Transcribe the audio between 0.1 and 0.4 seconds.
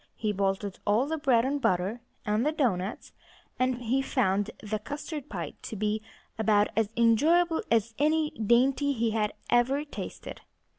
He